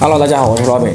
[0.00, 0.92] Hello，大家好，我是 Robin。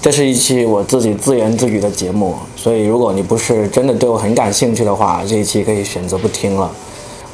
[0.00, 6.70] 这是一期我自己自言自语的节目，所以如果你不是真的对我很感兴趣的话，这一期可以选择不听了。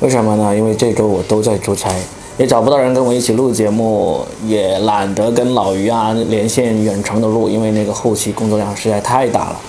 [0.01, 0.57] 为什么呢？
[0.57, 1.95] 因为这周我都在出差，
[2.39, 9.61] 也找不到人跟我一起录节目，也懒得跟老于啊连线远程的录，因为那个后期工作量实在太大了。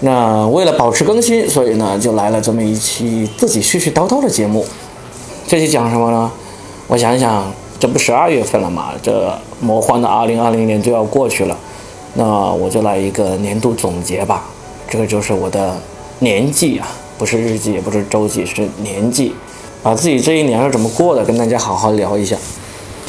[0.00, 4.66] 那为了保持更新，所以呢就来了这么一期自己絮絮叨叨的节目。
[5.46, 6.30] 这期讲什么呢？
[6.88, 7.50] 我想想，
[7.82, 11.58] 这不十二月份了嘛，这魔幻的二零二零年就要过去了，
[12.14, 14.44] 那我就来一个年度总结吧。
[14.88, 15.76] 这个就是我的
[16.20, 16.86] 年纪啊，
[17.18, 19.34] 不是日记，也不是周记，是年纪，
[19.82, 22.36] 把自己这一年是怎么过的，跟大家好好聊一下。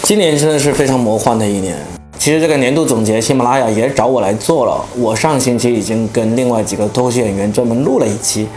[0.01, 1.77] 今年真的是非常魔幻的一年。
[2.17, 4.83] 其实这个年度总结，喜马拉雅也找我来做了。
[4.97, 8.47] 我上星期已经跟另外几个脱口秀演员专门录了一期，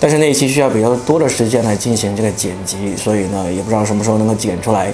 [0.00, 4.90] 但是那一期需要比较多的时间来进行这个剪辑，所以呢，也不知道什么时候能够剪出来。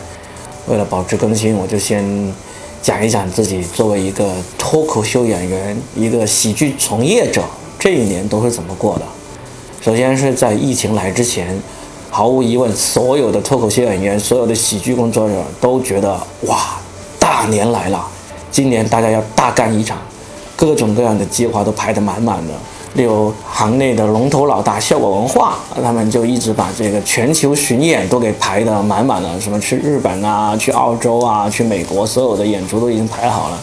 [0.66, 2.32] 为了保持更新，我就先
[2.80, 7.42] 讲一讲自己作为一个脱口秀演员、一个喜剧从业者
[7.78, 9.02] 这一年都是怎么过的。
[9.80, 11.60] 首先是在疫情来之前，
[12.10, 16.80] 毫无疑问，所有的脱口秀演员、所有的喜剧工作者都觉得哇，
[17.18, 18.06] 大年来了。
[18.50, 19.98] 今年大家要大干一场，
[20.54, 22.54] 各种各样的计划都排得满满的。
[22.94, 33.58] 例如行内的龙头老大效果文化，他们就一直把这个全球巡演都给排得满满的，什么去日本啊、去澳洲啊、去美国，所有的演出都已经排好了。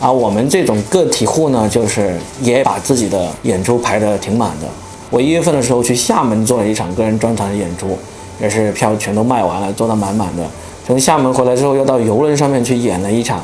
[0.00, 4.66] 而我们这种个体户呢，就是也把自己的演出排得挺满的。
[5.10, 7.98] 我一月份的时候去厦门做了一场个人专场的演出，
[8.40, 10.42] 也是票全都卖完了，做得满满的。
[10.86, 13.42] 从厦门回来之后，又到游轮上面去演了一场。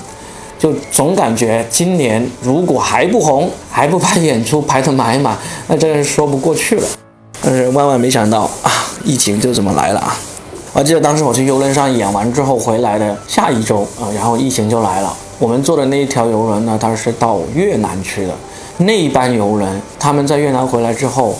[0.64, 5.36] 就总感觉今年如果还不红，还不把演出排得满满，
[5.68, 6.88] 那真是说不过去了。
[7.42, 8.72] 但是万万没想到啊，
[9.04, 10.16] 疫情就这么来了啊！
[10.72, 15.14] 我记得当时我去游轮上演完之后回来的下一周啊，然后疫情就来了。
[15.38, 18.32] 我们坐的那一条游轮呢，它是到越南去的。
[18.78, 21.36] 那一班游轮，他们在越南回来之后，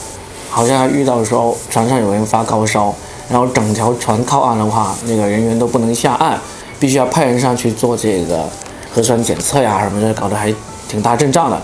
[0.50, 2.94] 好像还遇到说船上有人发高烧，
[3.30, 6.38] 然后整条船靠岸的话，那个人员都不能下岸，
[6.78, 8.46] 必须要派人上去做这个。
[8.94, 10.55] 核酸检测呀什么的，搞得还
[10.88, 11.60] 挺大阵仗的。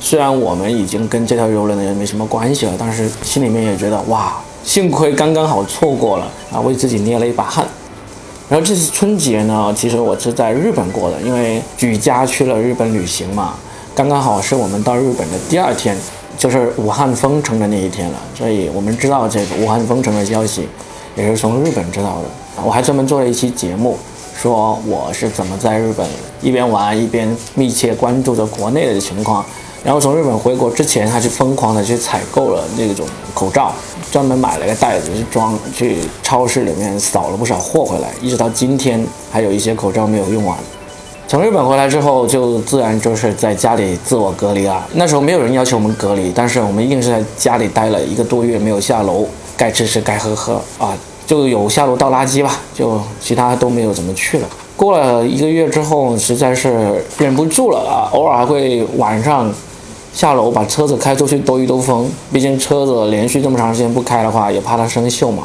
[0.00, 4.34] 虽然我们已经跟这条游轮的人没什么关系了，但是心里面也觉得哇，
[4.64, 7.64] 幸亏刚刚好错过了啊，为自己捏了一把汗。
[8.48, 13.54] 然后这次春节呢，其实我是在日本过的，因为举家去了日本旅行嘛，
[13.94, 15.96] 刚刚好是我们到日本的第二天，
[16.36, 18.18] 就是武汉封城的那一天了。
[18.34, 20.68] 所以我们知道这个武汉封城的消息，
[21.14, 22.62] 也是从日本知道的。
[22.64, 23.96] 我还专门做了一期节目。
[24.42, 26.04] 说我是怎么在日本
[26.40, 29.44] 一边玩一边密切关注着国内的情况，
[29.84, 33.72] 然后从日本回国之前，他去疯狂的去采购了那种口罩，
[34.10, 40.58] 专门买了个袋子去装，去超市里面扫了不少货回来，一直到今天还有一些口罩没有用完。
[41.28, 44.84] 从日本回来之后，就自然就是在家里自我隔离了。
[44.94, 49.24] 那时候没有人要求我们隔离，但是我们硬是在家里待了一个多月，没有下楼，
[49.56, 50.98] 该吃吃该喝喝啊。
[51.32, 54.46] 就有下楼倒垃圾吧，就其他都没有怎么去了。
[54.76, 59.50] 过了一个月之后，实在是忍不住了啊，偶尔还会晚上
[60.12, 62.06] 下楼把车子开出去兜一兜风。
[62.30, 65.44] 毕竟车子连续这么长时间不开的话，也怕它生锈嘛。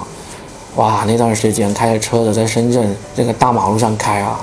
[0.75, 4.41] 哇，那段时间开着车子在深圳这个大马路上开啊，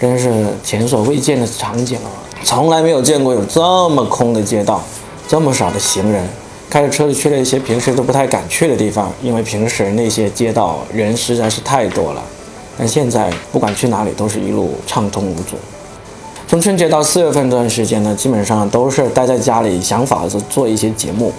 [0.00, 2.10] 真是前所未见的场景啊！
[2.42, 4.82] 从来没有见过有这么空的街道，
[5.28, 6.28] 这么少的行人。
[6.70, 12.22] 开着车子去了一些平时都不太敢去的地方，因为平时那些街道人实在是太多了。
[12.78, 15.56] 但现在不管去哪里都是一路畅通无阻。
[16.46, 21.32] 从春节到四月份这段时间呢，基本上都是待在家里想法子做一些节目。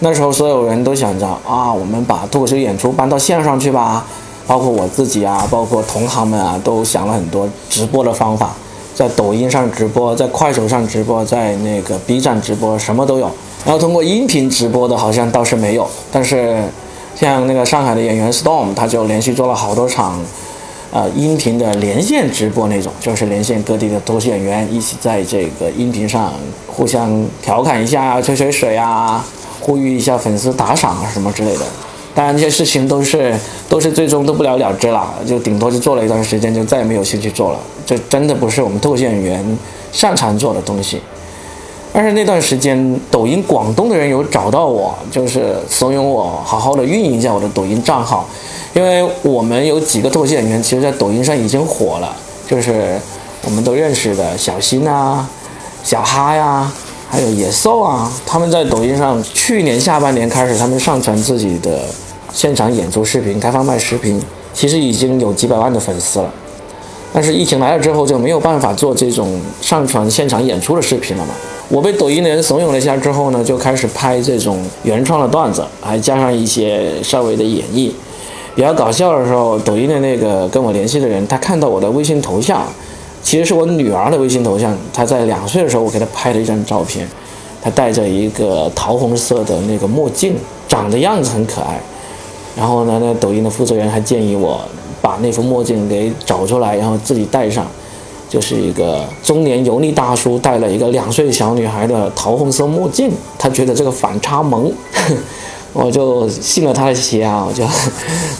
[0.00, 4.04] 那时候所有人都想着啊，我们把脱口秀演出搬到线上去吧。
[4.46, 8.54] 包括我自己啊，包括同行们啊，都想了很多直播的方法，
[8.94, 13.30] 在抖音上直播，在快手上直播，在那个 B 站直播，什么都有。
[13.64, 15.88] 然后通过音频直播的，好像倒是没有。
[16.12, 16.62] 但是，
[17.16, 20.20] 像那个上海的演员 Storm，他就连续做了好多场，
[20.92, 26.34] 呃，音频的连线直播那种，就是连线各地的脱口演员一起在这个音频上
[26.66, 29.24] 互相调侃一下啊、吹吹水啊，
[29.60, 31.64] 呼吁一下粉丝打赏啊什么之类的。
[32.14, 33.34] 当然，这些事情都是
[33.68, 37.58] 都是最终都不了了之了，就顶多就做了一段时间，就再也没有兴趣做了。
[37.86, 39.58] 这真的不是我们脱口演员
[39.90, 41.00] 擅长做的东西。
[41.96, 48.28] 但是那段时间，抖音广东的人有找到我，就是怂恿我好好的运营一下我的抖音账号，
[48.72, 52.16] 因为我们有几个脱口秀演员，其实在抖音上已经火了，
[52.48, 53.00] 就是
[53.44, 55.30] 我们都认识的小新啊、
[55.84, 56.68] 小哈呀，
[57.08, 61.82] 还有野兽啊，他们在抖音上去年下半年开始，他们上传自己的
[62.32, 64.20] 现场演出视频、开放麦视频，
[64.52, 66.28] 其实已经有几百万的粉丝了。
[67.12, 71.32] 但是疫情来了之后就没有办法做这种上传现场演出的视频了嘛。
[71.74, 77.90] 我被抖音的人怂恿了一下之后呢，就开始拍这种原创的段子，还加上一些稍微的演绎。
[78.54, 82.62] 比较搞笑的时候，抖音的那个跟我联系的人，他看到我的微信头像，
[83.24, 84.72] 其实是我女儿的微信头像。
[84.92, 87.08] 她在两岁的时候，我给她拍了一张照片，
[87.60, 90.36] 她戴着一个桃红色的那个墨镜，
[90.68, 91.80] 长的样子很可爱。
[92.56, 94.60] 然后呢，那抖音的负责人还建议我
[95.02, 97.66] 把那副墨镜给找出来，然后自己戴上，
[98.34, 103.08] 就是一个中年油腻大叔戴了一个两岁小女孩的桃红色墨镜，
[103.38, 104.72] 他觉得这个反差萌。
[105.72, 107.46] 我就信了他的邪啊！
[107.48, 107.64] 我就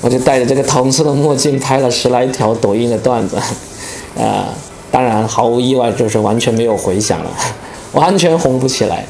[0.02, 3.36] 我就戴着这个桃红色的墨镜拍了十来条抖音的段子，
[4.18, 4.44] 呃，
[4.90, 7.30] 当然毫无意外就是完全没有回响了，
[7.94, 9.06] 完全红不起来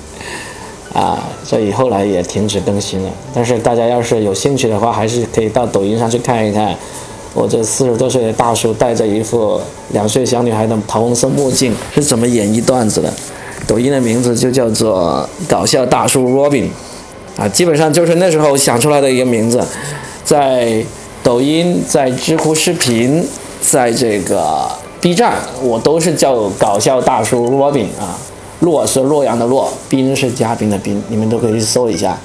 [0.92, 1.24] 啊！
[1.42, 3.10] 所以后来也停止更新了。
[3.34, 6.76] 但是大家要是有兴趣的话，还是可以到抖音上去看一看，
[7.34, 9.60] 我这四十多岁的大叔戴着一副
[9.90, 13.12] 两岁小女孩的桃红色墨镜是怎么演绎段子的。
[13.66, 16.68] 抖音的名字就叫做搞笑大叔 Robin。
[17.36, 19.60] 啊，基本上就是那时候想出来的一个名字，
[20.24, 20.84] 在
[21.22, 23.26] 抖音、在知乎视频、
[23.60, 24.70] 在这个
[25.00, 28.16] B 站，我都是叫搞笑大叔 Robin 啊。
[28.60, 32.16] 洛是洛阳的洛，宾是嘉宾的宾，你们都可以去搜一下，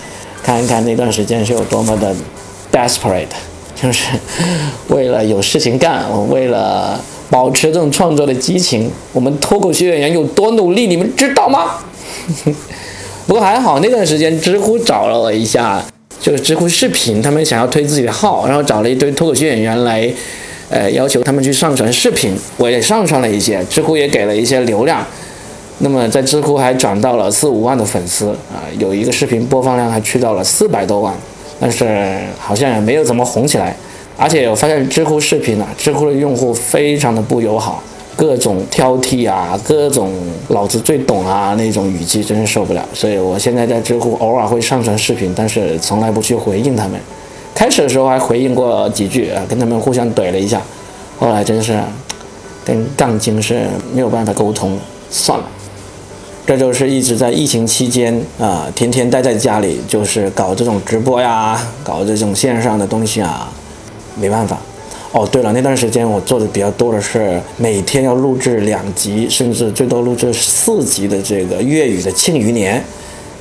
[0.44, 2.16] 看一看那段时间是有多么的
[2.72, 3.26] desperate，
[3.82, 4.10] 就是
[4.90, 7.00] 为了有事情干，我为了
[7.30, 11.78] 保持这种创作的激情，我们脱口秀演员有多努力，你们知道吗？
[13.26, 15.82] 不过还好，那段时间知乎找了我一下，
[16.20, 20.12] 就是知乎视频，他们想要推自己的号，然后找了一堆脱口秀演员来，
[20.70, 25.06] 呃，要求他们去上传视频，我也上传了一些，知乎也给了一些流量，
[25.78, 31.14] 那么在知乎还涨到了四五万的粉丝啊，有一个视频播放量还去到了四百多万，
[31.60, 33.76] 但是好像也没有怎么红起来，
[34.18, 37.84] 而且我发现知乎视频啊，知乎的用户非常的不友好。
[38.16, 40.12] 各种挑剔啊，各种
[40.50, 42.86] 老子最懂啊那种语气，真是受不了。
[42.94, 47.00] 所以我现在在知乎偶尔会上传视频，但是从来不去回应他们。
[47.56, 50.62] 开始的时候还回应过几句啊，跟他们互相怼了一下。
[51.18, 51.80] 后来真是
[52.66, 54.78] 跟杠精是没有办法沟通，
[55.10, 55.46] 算了。
[56.50, 63.54] 这就是一直在疫情期间啊，天天待在家里，就是搞这种直播呀，搞这种线上的东西啊，
[64.20, 64.60] 没办法。
[65.12, 72.80] 哦，对了，那段时间我做的比较多的是每天要录制两集，甚至最多录制四集的这个粤语的《庆余年》，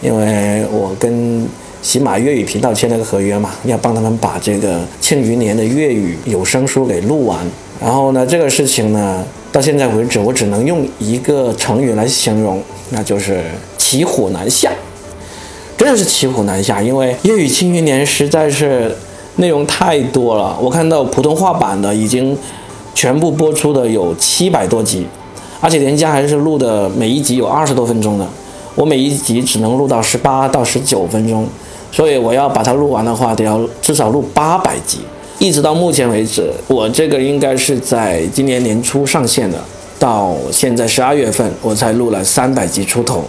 [0.06, 1.48] 因为我跟
[1.80, 7.38] 喜马粤语频道签了个合约嘛，要帮他们把这个《庆余年》的粤语有声书给录完。
[7.80, 13.44] 然后呢，这个事情呢，到现在为止，我只能用一个成语来形容，那就是
[13.76, 14.72] 骑虎难下。
[15.76, 18.96] 真的是骑虎难下，因为粤语《庆余年》实在是。
[19.40, 22.36] 内容太多了，我看到普通话版的已经
[22.92, 25.06] 全部播出的有七百多集，
[25.60, 28.26] 而且人家还是录的每一集有二十多分钟的，
[28.74, 31.46] 我每一集只能录到十八到十九分钟，
[31.92, 34.98] 所以我要把它录完的话，得要至少录八百集。
[35.38, 39.62] 一直到目前为止，我这个应该是在今年年初上线的，
[39.98, 43.24] 到现在十二月份我才录了三百集出头，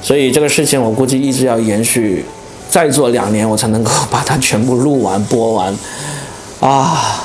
[0.00, 2.24] 所以这个事情我估计一直要延续。
[2.70, 5.76] 再做两年，我才能够把它全部录完播完，
[6.58, 7.22] 啊，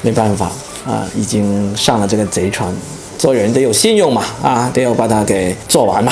[0.00, 0.50] 没办法
[0.86, 2.74] 啊，已经上了这个贼船，
[3.18, 6.10] 做人得有信用嘛，啊，得要把它给做完嘛。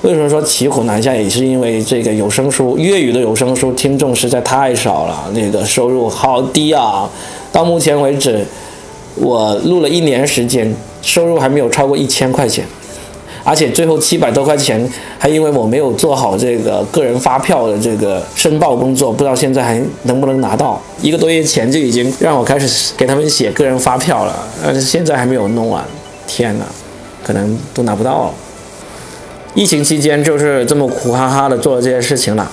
[0.00, 1.14] 为什么说骑虎难下？
[1.14, 7.06] 也是因为这个有声书粤语的有声书听众实在太少了，那个收入好低啊。
[7.52, 8.46] 到目前为止，
[9.16, 12.64] 我录了一年时间，收入还没有超过一千块钱。
[13.42, 14.86] 而且最后七百多块钱，
[15.18, 20.78] 还因为我没有做好这个个人发票的这个申报工作，不知道现在还能不能拿到。
[21.00, 25.82] 一个多月前就已经让我开始给他们写个人发票了，但是现在还没有弄完。
[26.26, 26.66] 天哪，
[27.24, 28.30] 可能都拿不到了。
[29.54, 32.48] 疫情期间就是这么苦哈哈的做了这些事情了，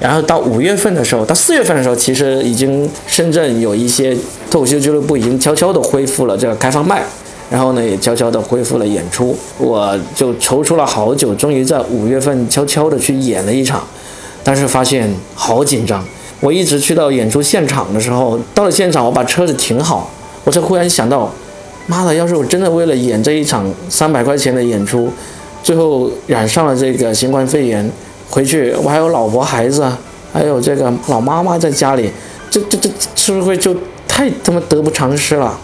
[0.00, 4.16] 然后到五月份的时候，到四月份的时候，其实已经深圳有一些
[4.50, 7.04] 脱口秀俱乐部已经悄悄的恢复了这个开放麦。
[7.54, 13.86] 然后呢，也悄悄地恢复了演出，我就踌躇了好久，终于在五月份悄悄地去演了一场，
[14.42, 16.04] 但是发现好紧张。
[16.40, 20.10] 我一直去到演出现场的时候，到了现场，我把车子停好，
[20.42, 21.32] 我才忽然想到，
[21.86, 25.08] 妈的，要是我真的为了演这一场三百块钱的演出，
[25.62, 27.88] 最后染上了这个新冠肺炎，
[28.28, 29.88] 回去我还有老婆孩子，
[30.32, 32.10] 还有这个老妈妈在家里，
[32.50, 33.72] 这这这是不是会就
[34.08, 35.56] 太他妈得不偿失了？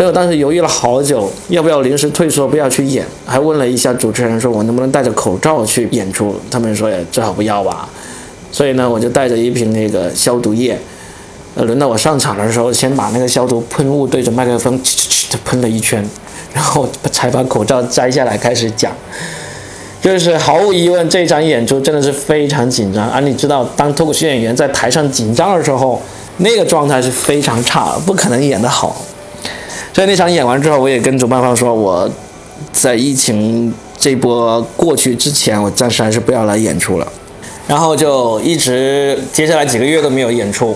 [0.00, 6.34] 所以我当时犹豫了好久，要不要临时退缩，不要去演，还问了一下主持人，说我能不能戴着口罩去演出？
[6.50, 7.86] 他们说也最好不要吧。
[8.50, 10.78] 所以呢，我就带着一瓶那个消毒液，
[11.54, 16.02] 呃，轮到我上场的时候，先把那个消毒喷雾对着麦克风哧哧哧的喷了一圈，
[16.54, 18.90] 然后才把口罩摘下来开始讲。
[20.00, 23.06] 就是毫无疑问，这场演出真的是非常紧张。
[23.10, 26.00] 而你知道，当脱口秀演员在台上紧张的时候，
[26.38, 28.96] 那个状态是非常差，不可能演得好。
[29.92, 32.10] 所以那场演完之后，我也跟主办方说，我
[32.72, 37.06] 在疫情这波过去之前，我暂时还是不要来演出了。
[37.66, 40.74] 然后就一直接下来几个月都没有演出。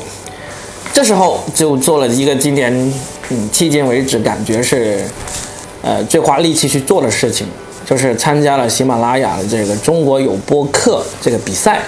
[0.93, 2.73] 这时候就做了一个今年，
[3.31, 5.05] 嗯，迄今为止感觉是，
[5.83, 7.47] 呃，最花力气去做的事情。
[7.87, 11.83] 就是参加了喜马拉雅的这个中国有播客这个比赛，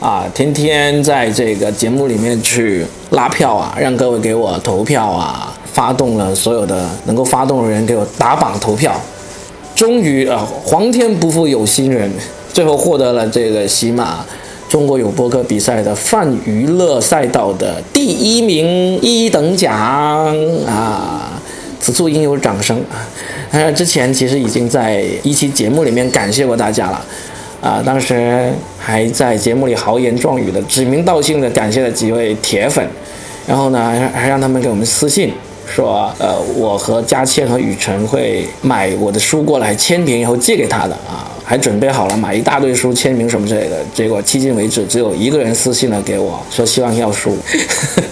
[0.00, 8.94] 啊，天天在这个节目里面去拉票啊，让各位给我投票啊，发动了所有的能够发动的人给我打榜投票，
[9.74, 12.10] 终于啊，皇天不负有心人，
[12.52, 14.24] 最后获得了这个喜马
[14.68, 19.74] 中国有播客比赛的泛娱乐赛道的第一名一等奖
[20.66, 21.40] 啊，
[21.80, 22.76] 此处应有掌声。
[22.90, 23.08] 啊。
[23.50, 27.04] 呃，之前其实已经在一期节目里面感谢过大家了，
[27.60, 32.86] 啊，当时还在节目里豪言壮语的指名道姓的感谢了几位铁粉，
[33.46, 35.32] 然后呢，还让他们给我们私信。
[35.74, 47.36] 说，呃，我和佳倩和雨辰会买我的书过来签名，以后借给他的啊，还准备好了买一大堆书签名什么之类的，结果迄今为止只有一个人私信了给我说希望要书，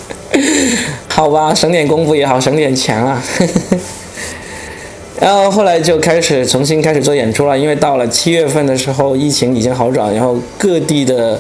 [1.07, 3.23] 好吧，省点功夫也好，省点钱啊。
[5.21, 11.39] 然后后来就开始重新开始做演出了，因为到了七月份的时候，疫情已经好转，然后各地的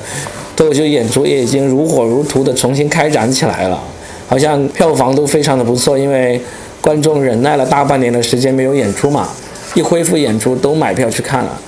[0.55, 3.83] 脱口秀演出也已经如火如荼的重新开展起来了，
[4.31, 6.41] 好像票房都非常的不错，因为
[6.81, 9.29] 观众忍耐了大半年的时间没有演出嘛，
[9.75, 11.61] 一恢复演出都买票去看了。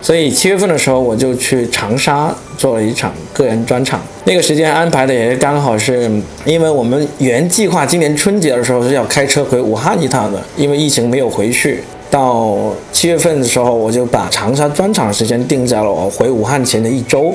[0.00, 4.00] 所以七月份的时候，我就去长沙做了一场个人专场。
[4.24, 6.10] 那个时间安排的也刚好是，
[6.46, 11.84] 因为我们原计划今年春节的时候是要开车回武汉一趟的，因为疫情没有回去。
[12.10, 12.56] 到
[12.90, 17.34] 七月份的时候，我就把长沙专场时间定在了我回武汉前的一周，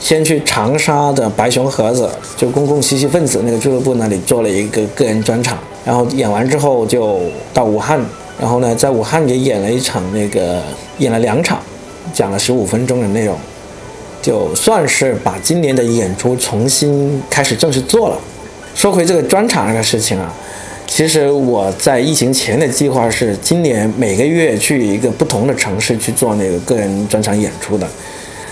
[0.00, 5.58] 先去长沙的白熊盒子，就公共嬉戏分子那个俱乐部那里做了一个个人专场。
[5.84, 7.20] 然后演完之后就
[7.52, 8.00] 到武汉，
[8.40, 10.62] 然后呢，在武汉也演了一场那个，
[10.98, 11.60] 演了两场。
[12.12, 13.34] 讲了十五分钟的内容，
[14.22, 18.16] 就算是把今年的演出重新开始正式做了。
[18.74, 20.32] 说回这个专场这个事情啊，
[20.86, 27.88] 其实我在疫情前的计划是今年每个月去一个不同的城市去做那个个人专场演出的。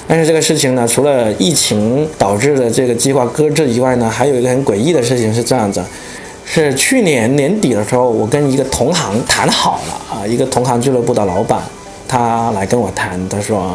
[0.09, 5.82] 但是这个事情呢，除了疫情导致的这个计划搁置以外呢，还有一个很诡异的事情是这样子：
[6.44, 11.61] 是去年年底的时候，我跟一个同行谈好了啊，一个同行俱乐部的老板。
[12.09, 13.75] 他来跟我谈，他说：“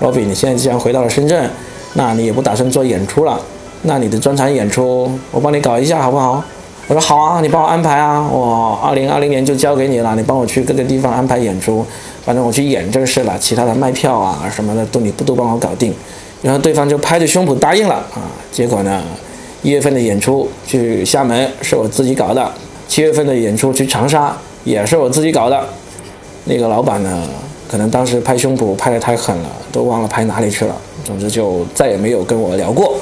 [0.00, 1.50] 罗比，你现在既然回到了深圳，
[1.92, 3.38] 那你也不打算做演出了，
[3.82, 6.42] 那你的专场演出我帮你搞一下好不好？”
[6.88, 11.84] 我说：“好啊，你帮我安排啊，我二零二零年就交给你了，你帮我去各个地方安排演出，
[12.24, 15.92] 反正我去演就是了，其他的卖票啊什么的都你不都帮我搞定。”
[16.42, 18.30] 然后对方就拍着胸脯答应了啊。
[18.52, 19.02] 结果呢，
[19.62, 22.52] 一月份的演出去厦门是我自己搞的，
[22.86, 25.64] 七月份的演出去长沙也是我自己搞的，
[26.44, 27.22] 那个老板呢？
[27.68, 30.76] 可能当时拍胸脯拍得太狠了，都忘了拍哪里去了。
[31.04, 32.94] 总之就再也没有跟我聊过，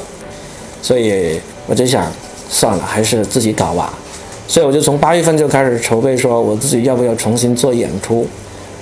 [0.81, 2.11] 所以我就想
[2.49, 3.93] 算了，还是自己搞吧。
[4.47, 8.27] 所以我就从八月份就开始筹备，说我自己要不要重新做演出。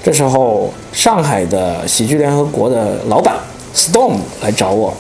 [0.02, 3.36] 这时候上海的喜剧联合国的老板
[3.72, 4.92] Storm 来找我，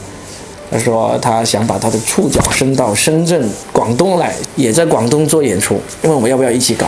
[0.70, 6.86] 他说他想把他的触角伸到深圳、广东来，也在广东做演出，问我要不要一起搞。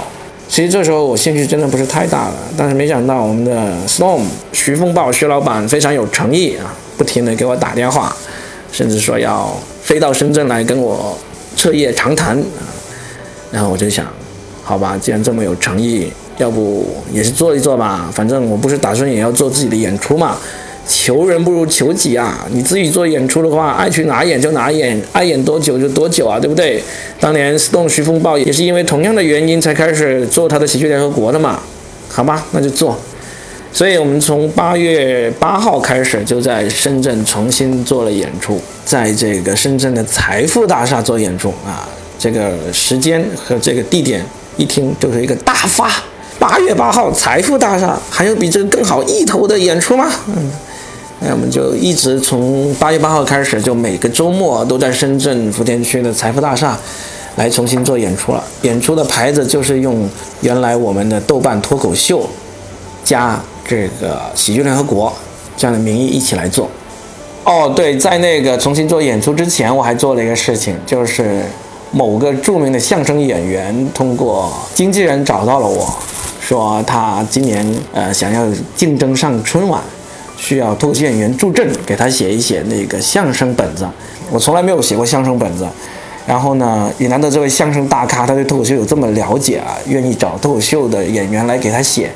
[0.48, 8.14] 其实这时候我兴趣真的不是太大了，但是没想到我们的 Storm 徐风暴徐老板非常有诚意啊，不停的给我打电话，
[8.70, 9.52] 甚至说要
[9.82, 11.18] 飞到深圳来跟我
[11.64, 12.60] 彻夜长谈啊。
[13.50, 14.06] 然后我就想，
[14.62, 20.36] 好吧，既然这么有诚意，要不也是做一做吧，反正我不是打算也要做自己的演出嘛。
[20.86, 22.46] 求人不如求己啊！
[22.50, 26.82] 你自己做演出的话，爱去哪演就哪演，爱演多久就多久啊，对不对？
[27.18, 31.58] 当年 Stone 徐风暴也是因为同样的原因才开始做他的喜剧联合国的嘛，
[32.10, 33.00] 好吧，那就做。
[33.74, 44.24] 所以我们从八月八号开始就在深圳重新做了演出，在这个深圳的财富大厦做演出啊，这个时间和这个地点
[44.56, 45.90] 一听就是一个大发。
[46.38, 50.08] 八月八号财富大厦，还有比这个更好意头的演出吗？
[50.28, 50.50] 嗯。
[51.20, 56.78] 那我们就一直从八月八号开始，就每个周末都在深圳福田区的财富大厦
[57.36, 58.44] 来重新做演出了。
[58.62, 60.08] 演出的牌子就是用
[60.42, 62.28] 原来我们的豆瓣脱口秀
[63.04, 65.12] 加这个喜剧联合国
[65.56, 66.68] 这样的名义一起来做。
[67.44, 71.42] 哦，对，在那个重新做演出之前，我还做了一个事情，就是
[71.90, 75.94] 某个著名的相声演员通过经纪人找到了我，
[76.40, 79.82] 说他今年呃想要竞争上春晚，
[80.38, 83.86] 需要脱口秀演员助阵，给他写一写那个相声本子。
[84.30, 85.66] 我从来没有写过相声本子，
[86.26, 92.10] 然后呢，也难得这位相声大咖他对脱口秀有这么了解啊，愿意找脱口秀的演员来给他写，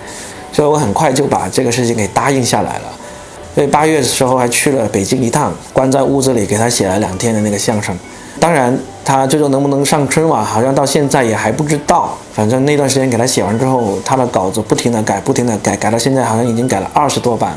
[0.52, 2.84] 所以我很快就把这个事情给答应下来了。
[3.54, 7.96] 所以八月的时候还去了北京一趟，关在屋子里给他写了两天的那个相声。
[8.40, 12.16] 当然，他最终能不能上春晚，好像到现在也还不知道。
[12.32, 17.56] 反正那段时间给他写完之后，他的稿子不停的改，不停的改，改到现在好像已经改了二十多版，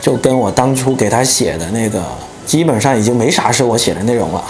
[0.00, 2.02] 就跟我当初给他写的那个
[2.46, 4.42] 基本上已经没啥是我写的内容了。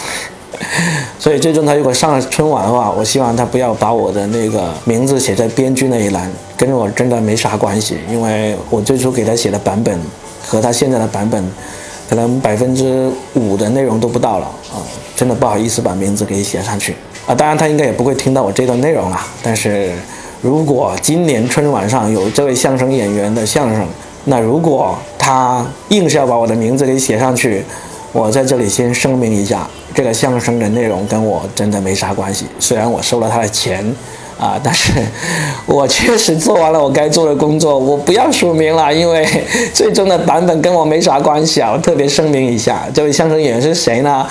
[1.19, 9.99] 所以最终他如果上了春晚的话，我希望他不要把我的那个名字写在编剧那一栏，跟我真的没啥关系，因为我最初给他写的版本
[10.47, 11.45] 和他现在的版本。
[12.09, 14.81] 可能百分之五的内容都不到了啊！
[15.15, 16.97] 真的不好意思把名字给写上去
[17.27, 17.35] 啊！
[17.35, 19.21] 当然他应该也不会听到我这段内容了。
[19.43, 19.93] 但是
[20.41, 23.87] 如果今年春晚上有这位相声演员的相声，
[24.25, 27.63] 那如果他硬是要把我的名字给写上去，
[28.19, 32.47] 我在这里先声明一下，这个相声的内容跟我真的没啥关系。
[32.59, 33.95] 虽然我收了他的钱。
[34.39, 34.55] 啊！
[34.63, 34.93] 但是
[35.67, 39.27] 我确实做完了我该做的工作，我不要署名了，因为
[39.75, 41.73] 最终的版本跟我没啥关系啊！
[41.73, 44.25] 我特别声明一下，这位相声演员是谁呢？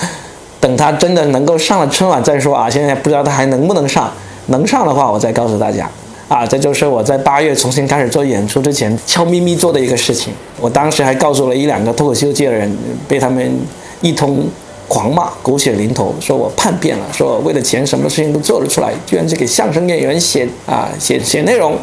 [0.61, 2.69] 等他真的能够上了春晚再说啊！
[2.69, 4.09] 现在不知道他还能不能上，
[4.45, 5.89] 能上的话我再告诉大家。
[6.27, 10.33] 啊，这就是我在八月重新开始做演出之前悄咪咪做的一个事情。
[10.59, 13.59] 我当时还告诉了一两个脱口秀界的人，被他们
[14.01, 14.45] 一通。
[14.89, 21.75] 狂骂，狗血淋头，说我叛变了，说我为了钱什么事情都做得出来，居然是给相声演员写啊写写内容，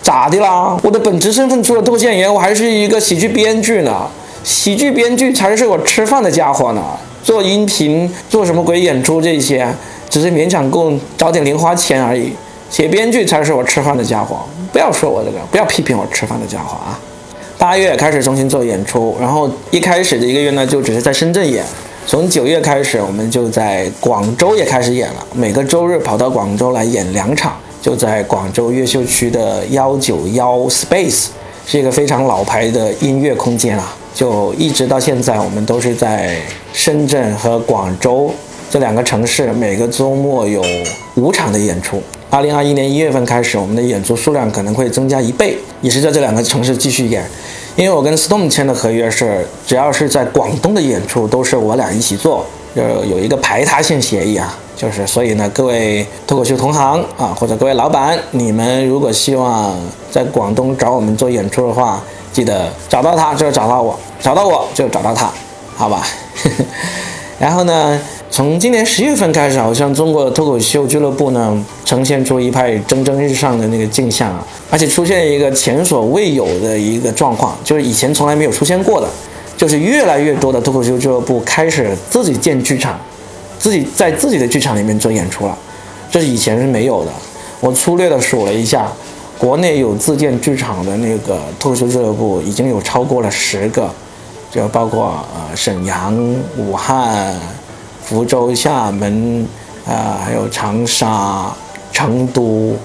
[0.00, 0.78] 咋的啦？
[0.84, 4.06] 我的本职身份除了脱口秀演员，我还是一个喜剧编剧呢，
[4.44, 6.84] 喜剧编剧才是我吃饭的家伙呢。
[7.24, 9.66] 做音频，做什么鬼演出这些，
[10.08, 12.32] 只是勉强够找点零花钱而已。
[12.70, 14.40] 写编剧才是我吃饭的家伙，
[14.72, 16.98] 不要说我这个，不要批评我吃饭的家伙啊。
[17.56, 21.64] 八月开始重新做演出，然后一开始的一个月呢，就只是在深圳演。
[22.06, 25.26] 从九月开始，我们就在广州也开始演了。
[25.32, 31.28] 每个周日跑到广州来演两场，就在广州越秀区的幺九幺 Space，
[31.66, 33.96] 是一个非常老牌的音乐空间啊。
[34.12, 36.36] 就一直到现在，我们都是在
[36.72, 38.30] 深圳和广州
[38.68, 40.62] 这两个城市，每个周末有
[41.14, 42.02] 五场的演出。
[42.34, 47.24] 二零二一年一月份开始，我们的演出数量可能会增加一倍，也是在这两个城市继续演。
[47.76, 52.44] 因为我跟 Storm 签的合约是，只要是在广东的演出都是我俩一起做，
[52.74, 59.72] 有有一个排他性协议啊，就是所以呢，各位脱口秀同行啊，或者各位老板，你们如果希望
[60.10, 65.32] 在广东找我们做演出的话，记得找到他就找到我，找到我就找到他，
[65.76, 66.04] 好吧？
[67.38, 68.00] 然后呢？
[68.34, 79.08] 从今年十月份开始，好像中国的脱口秀俱乐部呢，呈现出一派蒸蒸日上的那个镜像啊，而且出现一个前所未有的一个状况，就是以前从来没有出现过的，
[79.56, 82.98] 就是越来越多的脱口秀俱乐部开始自己建剧场，
[83.56, 85.56] 自己在自己的剧场里面做演出了，
[86.10, 87.12] 这是以前是没有的。
[87.60, 88.90] 我粗略的数了一下，
[89.38, 93.88] 国内有自建剧场的那个脱口秀俱乐部已经有超过了十个，
[94.50, 96.12] 就包括呃沈阳、
[96.56, 97.32] 武汉。
[98.04, 99.46] 福州、厦门，
[99.86, 101.50] 啊，还有长沙、
[101.92, 102.76] 成都，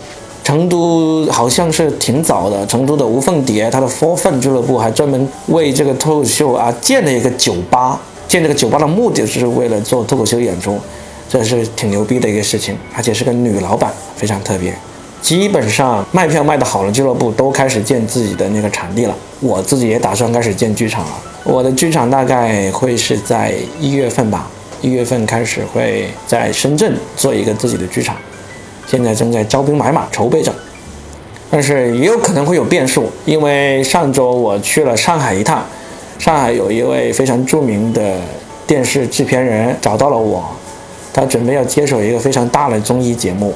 [0.44, 2.66] 成都好像是挺早的。
[2.66, 8.00] 成都的无缝蝶，它的 Four Fun 俱乐部还专门为这个脱口秀啊建了一个酒吧。
[8.28, 10.80] 建这个酒吧的目的是为了做脱口秀演出，
[11.28, 14.74] 这是挺牛逼的一个事情，而且是个女老板，非常特别。
[15.20, 19.16] 基本上卖票卖得好的俱乐部都开始建自己的那个场地了。
[19.42, 21.12] 我自己也打算开始建剧场了。
[21.44, 24.48] 我的剧场大概会是在一月份吧。
[24.82, 28.16] 一月份开始会在深圳做一个自己的剧场，
[28.88, 30.54] 现在正在招兵买马筹备着，
[31.52, 35.66] 但是也有可能会有变数，因为上周我去了上海一趟，
[36.18, 38.18] 上海有一位非常著名的
[38.66, 40.44] 电视制片人找到了我，
[41.14, 43.54] 他准备要接手一个非常大的综艺节目，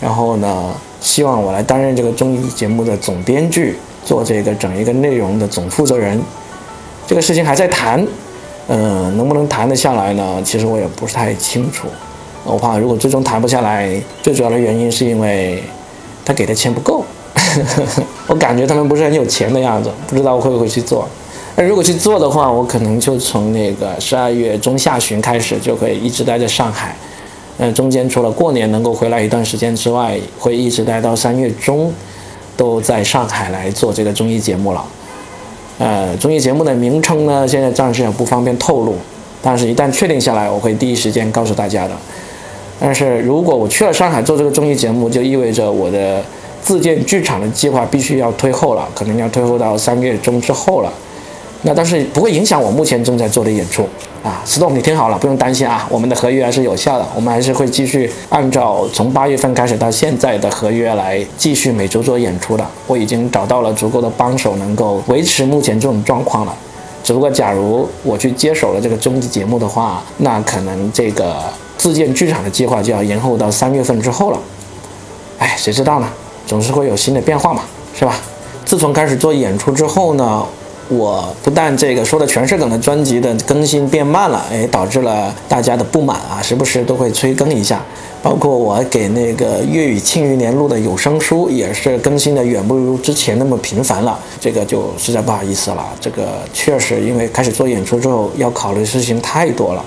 [0.00, 6.20] 然后呢，希望我来担任这个综艺节目的总编剧，做这个整一个内容的总负责人，
[7.06, 8.06] 这个事情还在谈。
[8.68, 10.40] 嗯，能不能谈得下来呢？
[10.44, 11.86] 其实我也不是太清楚。
[12.44, 13.90] 我怕如果最终谈不下来，
[14.22, 15.62] 最主要的原因是因为
[16.24, 17.04] 他给的钱不够。
[18.26, 21.06] 我感觉他们不是很有钱的样子，不知道会不会去做。
[21.56, 26.96] 那如果去做的话，我可能就从那个十二月中下旬开始就可以一直待在上海。
[27.58, 31.92] 嗯，中间除了过年能够回来一段时间之外，会一直待到三月中，
[32.56, 34.84] 都在上海来做这个综艺节目了。
[35.78, 38.94] 呃，综艺节目的名称呢，现在暂时也不方便透露，
[39.42, 41.94] 但是一旦确定下来，我会第一时间告诉大家的。
[42.78, 46.22] 但是如果我去了上海做这个综艺节目，就意味着我的
[46.62, 50.92] 自建剧场的计划必须要推后了，可能要推后到三月中之后了。
[51.66, 53.88] 那但是不会影响我目前正在做的演出
[54.22, 62.66] 啊，石栋，你听好了，不用担心啊，我们的合约还是有效的，我们还是会继续按照从八月份开始到现在的合约来继续每周做演出的。
[62.86, 66.54] 我已经找到了足够的帮手，能够维持目前这种状况了。
[67.02, 71.36] 只不过，假如我去接手了这个综艺节目的话，那可能这个
[71.78, 74.38] 自建剧场的计划就要延后到三月份之后了。
[75.38, 76.08] 哎，谁知道呢？
[76.46, 77.62] 总是会有新的变化嘛，
[77.98, 78.20] 是吧？
[78.66, 80.44] 自从开始做演出之后呢？
[80.88, 87.82] 我不但这个说的全是梗的专辑的更新变慢了，哎，导致了大家的不满啊，时不时都会催更一下。
[88.22, 94.18] 包括我给那个粤语庆余年录的有声书，也是更新的远不如之前那么频繁了。
[94.40, 95.86] 这个就实在不好意思了。
[96.00, 99.84] 这个确实因为开始做演出之后，要考虑的事情太多了，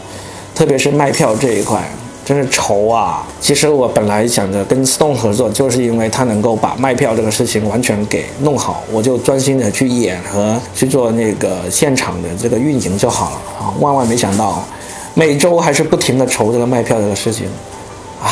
[0.53, 1.81] 特别是卖票这一块。
[2.27, 3.25] 真是愁啊！
[3.39, 13.71] 其实我本来想着跟四栋合作，就是因为他能够把卖票这个事情完全给弄好，我就专心的去演和去做那个现场的这个运营就好了啊！
[13.79, 14.61] 万万没想到，
[15.13, 17.47] 每周还是不停的愁这个卖票这个事情，
[18.21, 18.27] 啊，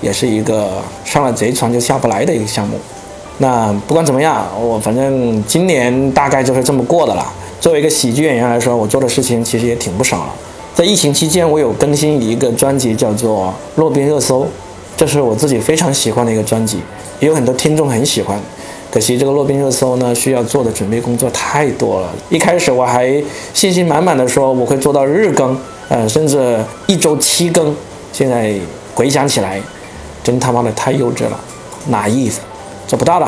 [0.00, 2.80] 也是一个上了贼船就下不来的一个项目。
[3.36, 7.30] 那不管怎么样，我反正今年大概就是这么过的了。
[7.60, 10.32] 作为一个喜剧演员来说，我做的事情其实也挺不少了。
[10.76, 13.46] 在疫情期间，我有更新一个专辑，叫做
[13.80, 14.42] 《洛宾热搜》，
[14.94, 16.80] 这是我自己非常喜欢的一个专辑，
[17.18, 18.38] 也有很多听众很喜欢。
[18.90, 22.10] 可惜这个《洛宾热搜》呢，需要做的准备工作太多了。
[22.28, 23.10] 一开始我还
[23.54, 25.58] 信心满满的说我会做到日更，
[25.88, 27.74] 呃，甚至一周七更。
[28.12, 28.54] 现在
[28.94, 29.58] 回想起来，
[30.22, 31.40] 真他妈的太幼稚了，
[31.88, 32.40] 哪意思？
[32.86, 33.26] 做不到的。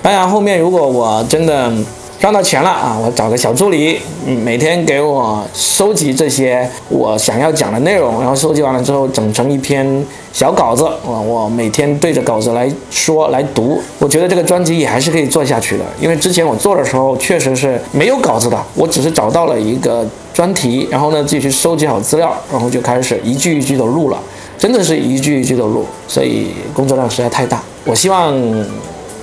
[0.00, 1.72] 当然，后面如果我真的……
[2.20, 2.98] 赚到钱了啊！
[3.02, 13.80] 我找个小助理，每天给我收集这些我想要讲的内容，然后收集完了之后整成一篇小稿子，我我每天对着稿子来说来读。
[13.98, 24.18] 我觉得这个专辑也还是可以做下去的，因为之前我做的时候确实是没有稿子的，我只是找到了一个专题，然后呢自己去收集好资料，然后就开始一句一句的录了，
[24.58, 27.62] 真的是一句一句的录，所以工作量实在太大。
[27.86, 28.38] 我希望。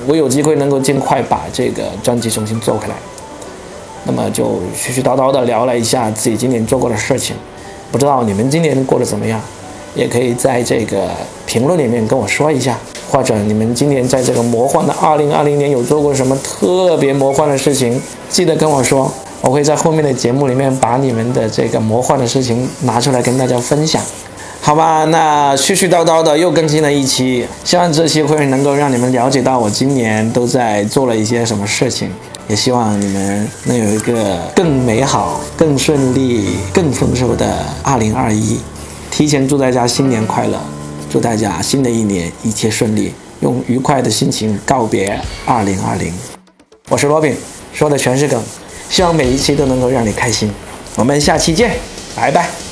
[0.07, 2.95] 我有机会能够尽快把这个专辑重新做回来，
[4.05, 7.35] 那么就絮絮叨叨的聊了一下自己今年做过的事情，
[7.91, 9.39] 不知道你们今年过得怎么样，
[9.93, 11.09] 也可以在这个
[11.45, 12.79] 评论里面跟我说一下，
[13.11, 24.01] 或者你们今年在这个魔幻的二零二零年有做过什么特别魔幻的事情，记得跟我说，我会在后面的节目里面把你们的这个魔幻的事情拿出来跟大家分享。
[24.67, 32.11] 好吧，那絮絮叨叨的又更新了一期，希望这期会能够让你们了解到我今年都在做了一些什么事情，
[32.49, 38.57] 也希望你们能有一个更美好、更顺利、更丰收的2021。
[39.09, 40.59] 提前祝大家新年快乐，
[41.09, 46.11] 祝大家新的一年一切顺利，用愉快的心情告别2020。
[46.89, 47.33] 我是罗宾，
[47.71, 48.43] 说的全是梗，
[48.89, 50.51] 希望每一期都能够让你开心。
[50.97, 51.71] 我们下期见，
[52.13, 52.66] 拜拜。